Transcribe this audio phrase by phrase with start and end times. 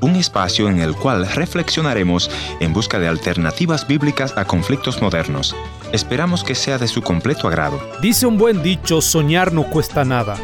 [0.00, 2.28] Un espacio en el cual reflexionaremos
[2.58, 5.54] en busca de alternativas bíblicas a conflictos modernos.
[5.92, 7.80] Esperamos que sea de su completo agrado.
[8.02, 10.34] Dice un buen dicho, soñar no cuesta nada.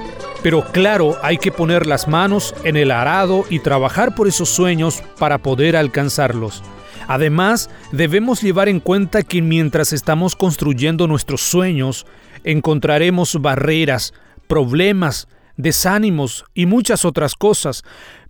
[0.45, 5.03] Pero claro, hay que poner las manos en el arado y trabajar por esos sueños
[5.19, 6.63] para poder alcanzarlos.
[7.09, 12.07] Además, debemos llevar en cuenta que mientras estamos construyendo nuestros sueños,
[12.45, 14.15] encontraremos barreras,
[14.47, 15.27] problemas,
[15.57, 17.83] desánimos y muchas otras cosas.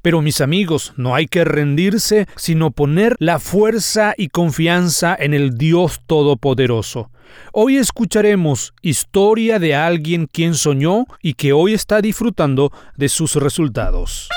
[0.03, 5.57] Pero mis amigos, no hay que rendirse, sino poner la fuerza y confianza en el
[5.57, 7.11] Dios Todopoderoso.
[7.53, 14.29] Hoy escucharemos historia de alguien quien soñó y que hoy está disfrutando de sus resultados.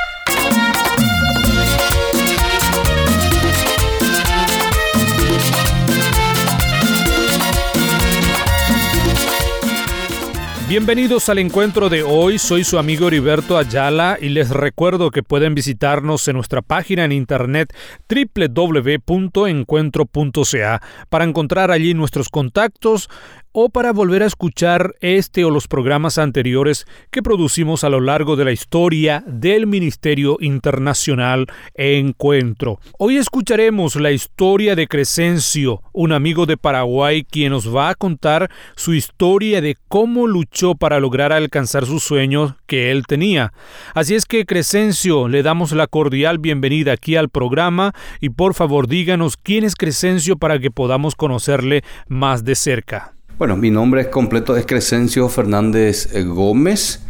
[10.68, 15.54] Bienvenidos al encuentro de hoy, soy su amigo Heriberto Ayala y les recuerdo que pueden
[15.54, 17.72] visitarnos en nuestra página en internet
[18.10, 23.12] www.encuentro.ca para encontrar allí nuestros contactos,
[23.58, 28.36] o para volver a escuchar este o los programas anteriores que producimos a lo largo
[28.36, 32.82] de la historia del Ministerio Internacional Encuentro.
[33.00, 38.52] Hoy escucharemos la historia de Crescencio, un amigo de Paraguay quien nos va a contar
[38.76, 43.54] su historia de cómo luchó para lograr alcanzar sus sueños que él tenía.
[43.94, 48.90] Así es que Crescencio, le damos la cordial bienvenida aquí al programa y por favor
[48.90, 53.15] díganos quién es Crescencio para que podamos conocerle más de cerca.
[53.38, 57.02] Bueno, mi nombre es completo es Crescencio Fernández eh, Gómez,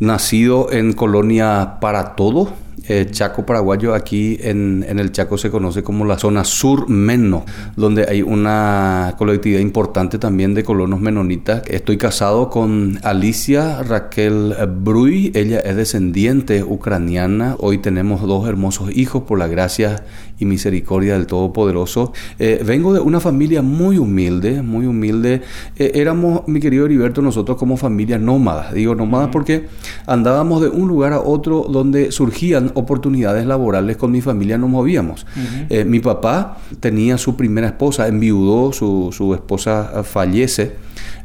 [0.00, 2.52] nacido en Colonia Para Todo,
[2.88, 7.44] eh, Chaco paraguayo, aquí en, el Chaco se conoce como la zona sur meno,
[7.76, 11.62] donde hay una colectividad importante también de colonos menonitas.
[11.68, 17.54] Estoy casado con Alicia Raquel Bruy, ella es descendiente ucraniana.
[17.60, 20.02] Hoy tenemos dos hermosos hijos por la gracia
[20.38, 22.12] y misericordia del Todopoderoso.
[22.38, 25.42] Eh, vengo de una familia muy humilde, muy humilde.
[25.76, 28.72] Eh, éramos, mi querido Heriberto, nosotros como familia nómada.
[28.72, 29.66] Digo nómada porque
[30.06, 35.26] andábamos de un lugar a otro donde surgían oportunidades laborales con mi familia nos movíamos.
[35.68, 40.72] Eh, mi papá tenía su primera esposa, enviudó, su, su esposa fallece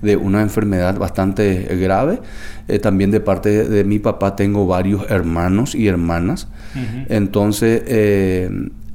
[0.02, 2.20] de una enfermedad bastante grave.
[2.68, 6.48] Eh, también de parte de, mi papá tengo varios hermanos y hermanas.
[7.10, 8.50] Entonces, eh,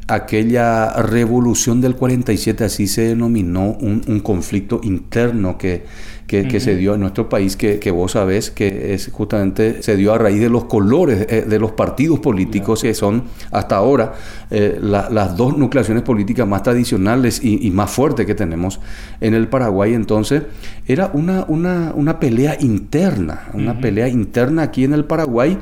[0.08, 5.84] aquella revolución del 47, así se denominó un conflicto interno que
[6.28, 10.12] que, se dio en nuestro país, que, que, vos sabés que es justamente se dio
[10.12, 14.12] a raíz de los colores eh, de los partidos políticos que son hasta ahora
[14.50, 18.78] eh, las dos nucleaciones políticas más tradicionales y, más fuertes que tenemos
[19.20, 19.94] en el Paraguay.
[19.94, 20.42] Entonces
[20.86, 25.58] era una, una, una pelea interna, una pelea interna aquí en el Paraguay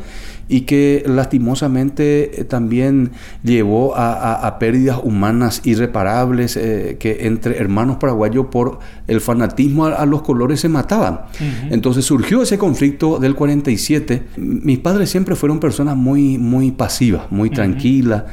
[0.48, 3.10] y que lastimosamente eh, también
[3.42, 10.22] llevó a, pérdidas humanas irreparables, eh, que entre hermanos paraguayos por el fanatismo a, los
[10.22, 11.22] colores se mataban.
[11.70, 14.22] Entonces surgió ese conflicto del 47.
[14.36, 18.24] Mis padres siempre fueron personas muy, muy pasivas, muy tranquilas.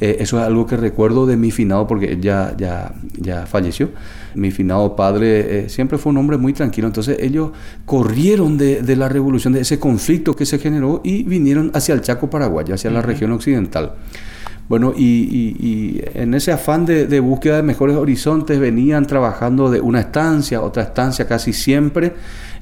[0.00, 3.90] Eh, eso es algo que recuerdo de mi finado porque ya, ya, ya falleció.
[4.34, 6.86] Mi finado padre eh, siempre fue un hombre muy tranquilo.
[6.86, 7.52] Entonces ellos
[7.84, 12.00] corrieron de, de, la revolución, de ese conflicto que se generó y vinieron hacia el
[12.00, 13.94] Chaco Paraguay, hacia la región occidental.
[14.68, 19.80] Bueno, y, y, en ese afán de, de, búsqueda de mejores horizontes venían trabajando de
[19.80, 22.14] una estancia a otra estancia casi siempre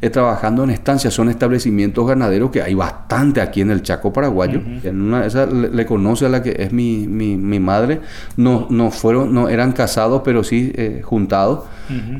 [0.02, 4.62] eh, trabajando en estancias, son establecimientos ganaderos que hay bastante aquí en el Chaco paraguayo.
[4.82, 8.00] En una de esas le, conoce a la que es mi, mi, mi, madre,
[8.38, 11.64] no, no fueron, no eran casados, pero sí eh, juntados.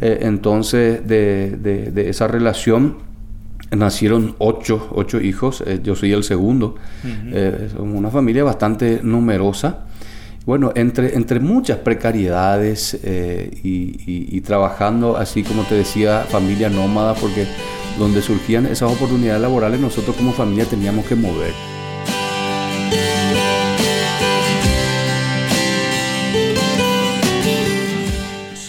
[0.02, 2.96] Eh, entonces, de, de, de, esa relación
[3.70, 6.76] nacieron ocho, ocho hijos, yo soy el segundo.
[7.76, 9.84] somos una familia bastante numerosa.
[10.46, 17.46] Bueno, entre, entre muchas precariedades eh, y, trabajando, así como te decía, familia nómada, porque
[17.98, 21.52] donde surgían esas oportunidades laborales, nosotros como familia teníamos que mover.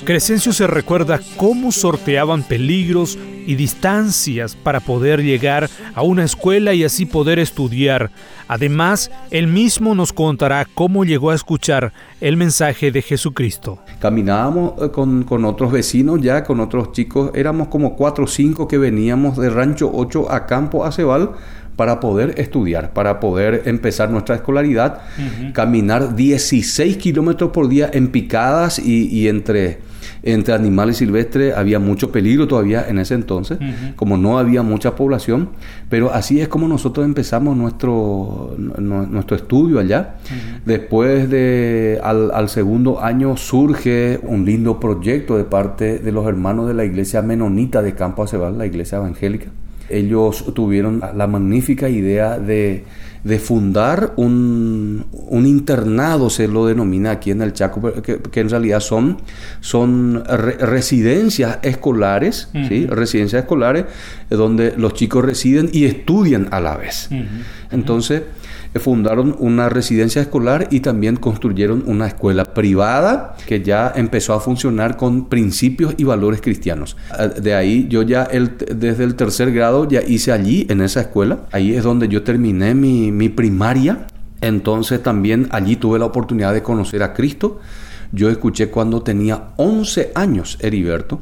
[0.03, 6.83] Crescencio se recuerda cómo sorteaban peligros y distancias para poder llegar a una escuela y
[6.83, 8.09] así poder estudiar.
[8.47, 13.79] Además, él mismo nos contará cómo llegó a escuchar el mensaje de Jesucristo.
[13.99, 18.67] Caminábamos eh, con, con otros vecinos ya, con otros chicos, éramos como cuatro o cinco
[18.67, 21.31] que veníamos de Rancho 8 a Campo Acebal
[21.75, 25.01] para poder estudiar, para poder empezar nuestra escolaridad,
[25.53, 29.90] caminar 16 kilómetros por día en picadas y, y entre
[30.23, 33.57] entre animales silvestres había mucho peligro todavía en ese entonces,
[33.95, 35.49] como no había mucha población,
[35.89, 40.15] pero así es como nosotros empezamos nuestro, nuestro estudio allá.
[40.65, 46.67] Después de, al, al, segundo año surge un lindo proyecto de parte de los hermanos
[46.67, 49.47] de la iglesia menonita de Campo Acebal, la iglesia evangélica.
[49.89, 52.85] Ellos tuvieron la magnífica idea de
[53.23, 59.17] de fundar un, internado, se lo denomina aquí en el Chaco, que, en realidad son,
[59.59, 62.87] son residencias escolares, ¿sí?
[62.87, 63.85] residencias escolares
[64.29, 67.09] donde los chicos residen y estudian a la vez.
[67.71, 68.23] Entonces,
[68.79, 74.97] fundaron una residencia escolar y también construyeron una escuela privada que ya empezó a funcionar
[74.97, 76.95] con principios y valores cristianos.
[77.19, 81.01] Eh, de ahí yo ya el, desde el tercer grado ya hice allí en esa
[81.01, 81.39] escuela.
[81.51, 84.07] Ahí es donde yo terminé mi, mi primaria.
[84.39, 87.59] Entonces también allí tuve la oportunidad de conocer a Cristo.
[88.11, 91.21] Yo escuché cuando tenía 11 años, Heriberto.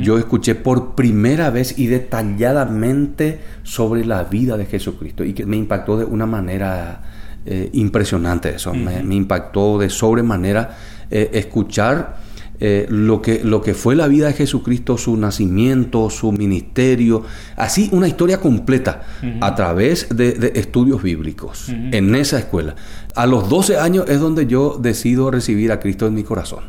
[0.00, 5.56] Yo escuché por primera vez y detalladamente sobre la vida de Jesucristo y que me
[5.56, 7.02] impactó de una manera
[7.44, 8.72] eh, impresionante eso.
[8.74, 10.76] me, impactó de sobremanera
[11.10, 12.16] eh, escuchar
[12.64, 17.24] eh, lo, que, lo que fue la vida de Jesucristo, su nacimiento, su ministerio,
[17.56, 19.02] así una historia completa
[19.40, 22.76] a través de, estudios bíblicos en esa escuela.
[23.16, 26.60] A los 12 años es donde yo decido recibir a Cristo en mi corazón.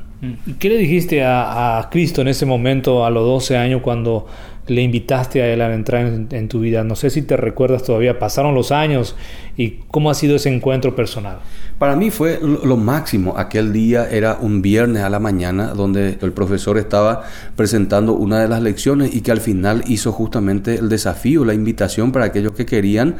[0.47, 4.25] ¿Y qué le dijiste a, Cristo en ese momento, a los 12 años, cuando
[4.65, 6.83] le invitaste a Él a entrar en, tu vida?
[6.83, 9.15] No sé si te recuerdas todavía, pasaron los años
[9.55, 11.39] y cómo ha sido ese encuentro personal.
[11.77, 13.35] Para mí fue lo máximo.
[13.38, 17.23] Aquel día era un viernes a la mañana donde el profesor estaba
[17.55, 22.11] presentando una de las lecciones y que al final hizo justamente el desafío, la invitación
[22.11, 23.15] para aquellos que querían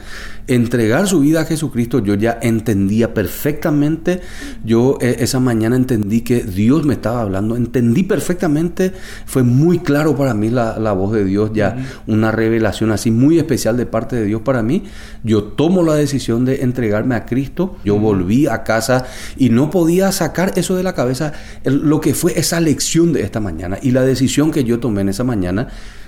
[0.48, 2.00] entregar su vida a Jesucristo.
[2.00, 4.22] Yo ya entendía perfectamente,
[4.64, 8.94] yo eh, esa mañana entendí que Dios me estaba hablando, entendí perfectamente,
[9.26, 11.76] fue muy claro para mí la, la voz de Dios, ya
[12.08, 14.84] una revelación así muy especial de parte de Dios para mí.
[15.24, 19.06] Yo tomo la decisión de entregarme a Cristo, yo volví a casa
[19.38, 21.34] y no podía sacar eso de la cabeza,
[21.64, 25.10] lo que fue esa lección de esta mañana y la decisión que yo tomé en
[25.10, 25.68] esa mañana.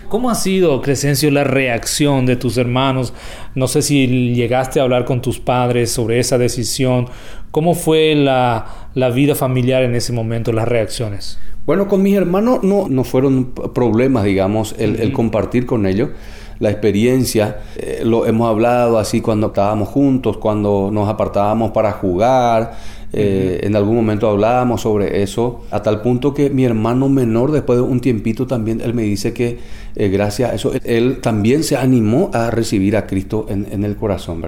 [0.09, 3.13] ¿Cómo ha sido, Crescencio, la reacción de tus hermanos?
[3.55, 7.07] No sé si llegaste a hablar con tus padres sobre esa decisión.
[7.51, 11.39] ¿Cómo fue la, vida familiar en ese momento, las reacciones?
[11.65, 16.09] Bueno, con mis hermanos no, no fueron problemas, digamos, el compartir con ellos
[16.59, 17.59] la experiencia.
[17.75, 22.73] Eh, lo hemos hablado así cuando estábamos juntos, cuando nos apartábamos para jugar.
[23.17, 27.79] Eh, en algún momento hablábamos sobre eso, a tal punto que mi hermano menor, después
[27.79, 29.57] de un tiempito también, él me dice que
[29.95, 34.43] eh, gracias a eso, él también se animó a recibir a Cristo en, el corazón.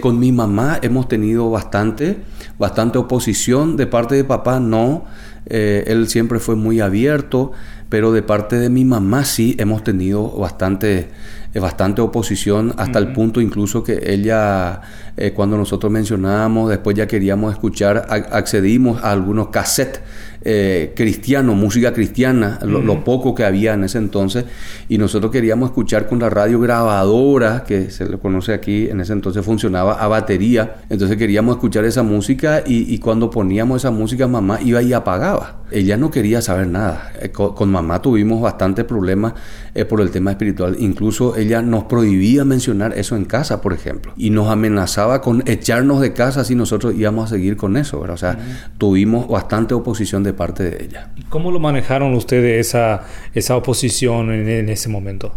[0.00, 2.16] con mi mamá hemos tenido bastante,
[2.58, 5.04] bastante oposición de parte de papá, no.
[5.46, 7.52] él siempre fue muy abierto,
[7.88, 11.10] pero de parte de mi mamá sí hemos tenido bastante,
[11.54, 14.80] eh, bastante oposición, hasta el punto incluso que ella,
[15.16, 20.00] eh, cuando nosotros mencionábamos, después ya queríamos escuchar, accedimos a algunos cassettes
[20.44, 24.44] eh, cristiano, música cristiana, lo, poco que había en ese entonces,
[24.88, 29.12] y nosotros queríamos escuchar con la radio grabadora, que se le conoce aquí, en ese
[29.12, 34.60] entonces funcionaba a batería, entonces queríamos escuchar esa música y, cuando poníamos esa música mamá
[34.62, 35.62] iba y apagaba.
[35.70, 37.12] Ella no quería saber nada.
[37.20, 39.32] Eh, con, mamá tuvimos bastantes problemas
[39.74, 44.12] eh, por el tema espiritual, incluso ella nos prohibía mencionar eso en casa, por ejemplo,
[44.16, 48.16] y nos amenazaba con echarnos de casa si nosotros íbamos a seguir con eso, o
[48.16, 48.38] sea,
[48.78, 51.10] tuvimos bastante oposición de parte de ella.
[51.28, 55.32] ¿Cómo lo manejaron ustedes esa, esa oposición en, ese momento?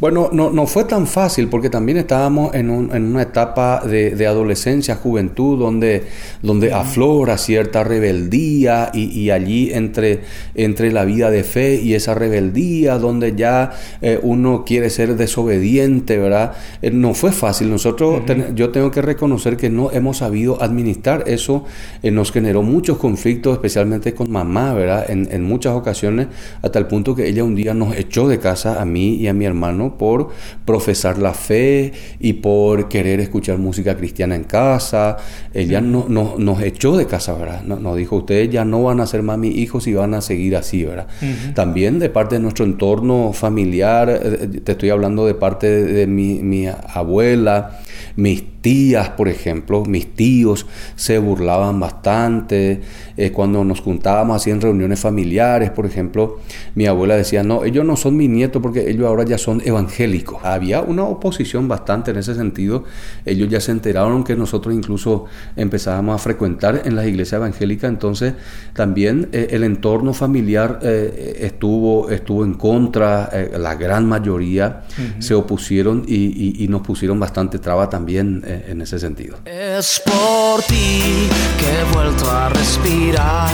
[0.00, 4.26] Bueno, no, no, fue tan fácil porque también estábamos en, en una etapa de, de,
[4.26, 6.04] adolescencia, juventud, donde,
[6.42, 10.22] donde aflora cierta rebeldía y, y, allí entre,
[10.54, 16.18] entre la vida de fe y esa rebeldía, donde ya eh, uno quiere ser desobediente,
[16.18, 16.54] ¿verdad?
[16.82, 17.70] Eh, no fue fácil.
[17.70, 18.22] Nosotros,
[18.54, 21.64] yo tengo que reconocer que no hemos sabido administrar eso,
[22.02, 25.08] eh, nos generó muchos conflictos, especialmente con mamá, ¿verdad?
[25.08, 26.28] En, en, muchas ocasiones,
[26.62, 29.34] hasta el punto que ella un día nos echó de casa a mí y a
[29.34, 30.30] mi hermano por
[30.64, 35.16] profesar la fe y por querer escuchar música cristiana en casa.
[35.54, 37.62] Ella no, no, nos echó de casa, ¿verdad?
[37.62, 40.56] Nos, dijo, ustedes ya no van a ser más mis hijos y van a seguir
[40.56, 41.06] así, ¿verdad?
[41.54, 46.40] También de parte de nuestro entorno familiar, eh, te estoy hablando de parte de, mi,
[46.42, 47.80] mi abuela,
[48.16, 52.80] mis tías, por ejemplo, mis tíos se burlaban bastante.
[53.16, 56.38] Eh, cuando nos juntábamos así en reuniones familiares, por ejemplo,
[56.74, 60.40] mi abuela decía, no, ellos no son mis nietos porque ellos ahora ya son evangélico.
[60.42, 62.84] Había una oposición bastante en ese sentido.
[63.24, 65.26] Ellos ya se enteraron que nosotros incluso
[65.56, 68.34] empezábamos a frecuentar en las iglesias evangélicas, entonces
[68.74, 74.82] también eh, el entorno familiar eh, estuvo, estuvo en contra, eh, la gran mayoría
[75.18, 79.36] se opusieron y, nos pusieron bastante traba también en ese sentido.
[79.44, 83.52] Es por ti que he vuelto a respirar,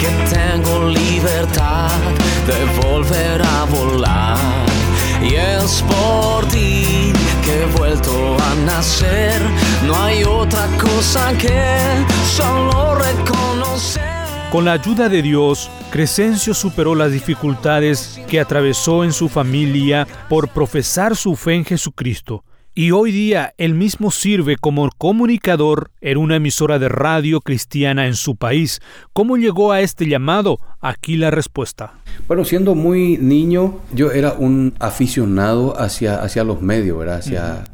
[0.00, 1.90] que tengo libertad
[2.46, 4.36] de volver a volar.
[5.22, 7.12] Y es por ti
[7.44, 9.40] que he vuelto a nacer.
[9.86, 12.04] No hay otra cosa que
[12.36, 14.02] solo reconocer.
[14.50, 20.48] Con la ayuda de Dios, Crescencio superó las dificultades que atravesó en su familia por
[20.48, 22.44] profesar su fe en Jesucristo
[22.78, 28.14] y hoy día él mismo sirve como comunicador en una emisora de radio cristiana en
[28.14, 28.80] su país.
[29.14, 30.58] ¿Cómo llegó a este llamado?
[30.82, 31.94] Aquí la respuesta.
[32.28, 37.20] Bueno, siendo muy niño, yo era un aficionado hacia, hacia los medios, ¿verdad?
[37.20, 37.64] Hacia,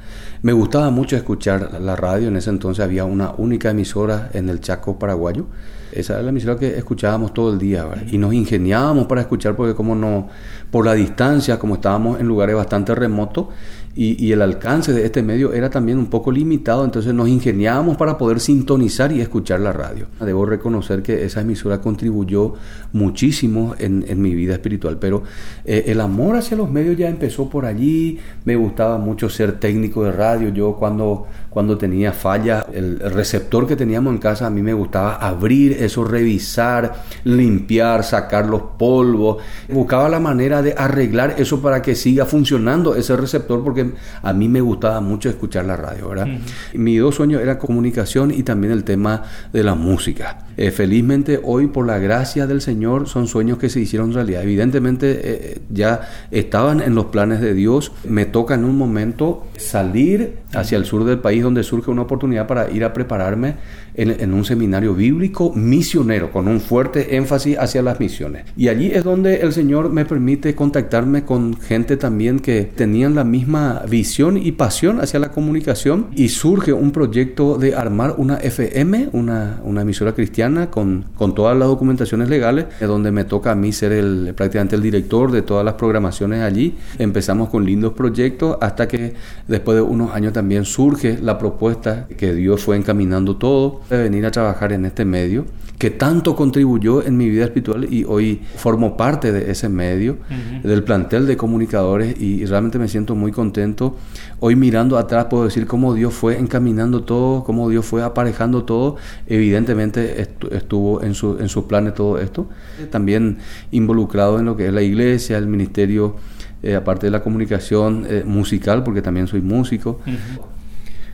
[0.40, 2.28] Me gustaba mucho escuchar la radio.
[2.28, 5.46] En ese entonces había una única emisora en el Chaco paraguayo.
[5.92, 7.86] Esa era la emisora que escuchábamos todo el día.
[8.10, 10.28] Y nos ingeniábamos para escuchar porque como no,
[10.70, 13.46] por la distancia, como estábamos en lugares bastante remotos,
[13.94, 18.16] y, el alcance de este medio era también un poco limitado, entonces nos ingeniábamos para
[18.16, 20.06] poder sintonizar y escuchar la radio.
[20.18, 22.54] Debo reconocer que esa emisora contribuyó
[22.94, 25.24] muchísimo en, mi vida espiritual, pero
[25.64, 30.04] eh, el amor hacia los medios ya empezó por allí, me gustaba mucho ser técnico
[30.04, 34.62] de radio, yo cuando, cuando tenía falla, el, receptor que teníamos en casa, a mí
[34.62, 41.60] me gustaba abrir eso, revisar, limpiar, sacar los polvos, buscaba la manera de arreglar eso
[41.60, 46.08] para que siga funcionando ese receptor, porque a mí me gustaba mucho escuchar la radio,
[46.08, 46.28] ¿verdad?
[46.74, 49.22] Mi dos sueños era comunicación y también el tema
[49.52, 50.38] de la música.
[50.56, 54.42] Eh, felizmente hoy por la gracia del Señor son sueños que se hicieron realidad.
[54.42, 57.92] Evidentemente eh, ya estaban en los planes de Dios.
[58.08, 62.46] Me toca en un momento salir hacia el sur del país donde surge una oportunidad
[62.46, 63.54] para ir a prepararme
[63.94, 68.44] en, un seminario bíblico misionero con un fuerte énfasis hacia las misiones.
[68.56, 73.24] Y allí es donde el Señor me permite contactarme con gente también que tenían la
[73.24, 79.10] misma visión y pasión hacia la comunicación y surge un proyecto de armar una FM,
[79.12, 83.72] una, una emisora cristiana con, con todas las documentaciones legales, donde me toca a mí
[83.72, 86.74] ser el, prácticamente el director de todas las programaciones allí.
[86.98, 89.14] Empezamos con lindos proyectos hasta que
[89.46, 94.26] después de unos años también surge la propuesta que Dios fue encaminando todo de venir
[94.26, 95.44] a trabajar en este medio
[95.82, 100.16] que tanto contribuyó en mi vida espiritual y hoy formo parte de ese medio,
[100.62, 103.96] del plantel de comunicadores y, realmente me siento muy contento.
[104.38, 108.94] Hoy mirando atrás puedo decir cómo Dios fue encaminando todo, cómo Dios fue aparejando todo.
[109.26, 112.48] Evidentemente estuvo en, su, en sus planes todo esto.
[112.90, 113.38] También
[113.70, 116.16] involucrado en lo que es la iglesia, el ministerio,
[116.62, 120.00] eh, aparte de la comunicación eh, musical, porque también soy músico.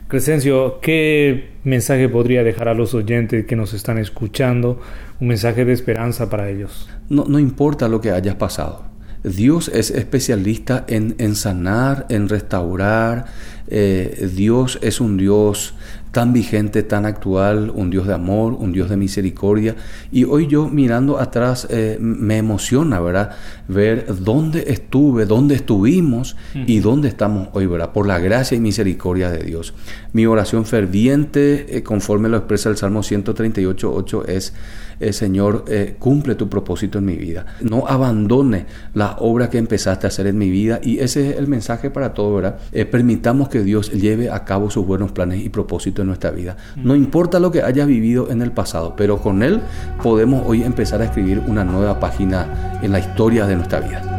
[0.07, 4.81] Crescencio, ¿qué mensaje podría dejar a los oyentes que nos están escuchando?
[5.19, 6.89] Un mensaje de esperanza para ellos.
[7.09, 8.89] No, no importa lo que hayas pasado.
[9.23, 13.25] Dios es especialista en, en sanar, en restaurar.
[13.67, 15.75] Eh, Dios es un Dios
[16.11, 19.75] tan vigente, tan actual, un Dios de amor, un Dios de misericordia.
[20.11, 23.31] Y hoy yo mirando atrás eh, me emociona, ¿verdad?
[23.67, 27.91] Ver dónde estuve, dónde estuvimos y dónde estamos hoy, ¿verdad?
[27.91, 29.73] Por la gracia y misericordia de Dios.
[30.13, 34.53] Mi oración ferviente, eh, conforme lo expresa el Salmo 138, 8, es,
[34.99, 35.65] eh, Señor,
[35.99, 37.45] cumple tu propósito en mi vida.
[37.61, 40.79] No abandone la obra que empezaste a hacer en mi vida.
[40.81, 42.59] Y ese es el mensaje para todo, ¿verdad?
[42.91, 46.57] permitamos que Dios lleve a cabo sus buenos planes y propósitos en nuestra vida.
[46.75, 49.61] No importa lo que hayas vivido en el pasado, pero con Él
[50.01, 54.18] podemos hoy empezar a escribir una nueva página en la historia de nuestra vida.